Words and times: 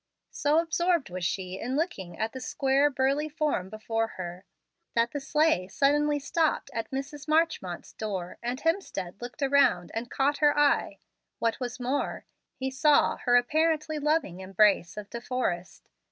So 0.31 0.57
absorbed 0.57 1.11
was 1.11 1.23
she 1.23 1.59
in 1.59 1.75
looking 1.75 2.17
at 2.17 2.31
the 2.33 2.39
square, 2.39 2.89
burly 2.89 3.29
form 3.29 3.69
before 3.69 4.07
her, 4.17 4.45
that 4.95 5.11
the 5.11 5.19
sleigh 5.19 5.67
suddenly 5.67 6.17
stopped 6.17 6.71
at 6.73 6.89
Mrs. 6.89 7.27
Marchmont's 7.27 7.93
door, 7.93 8.39
and 8.41 8.59
Hemstead 8.59 9.21
looked 9.21 9.43
around 9.43 9.91
and 9.93 10.09
caught 10.09 10.39
her 10.39 10.57
eye. 10.57 10.97
What 11.37 11.59
was 11.59 11.79
more, 11.79 12.25
he 12.55 12.71
saw 12.71 13.17
her 13.25 13.35
apparently 13.35 13.99
loving 13.99 14.39
embrace 14.39 14.97
of 14.97 15.07
De 15.11 15.21
Forrest. 15.21 15.87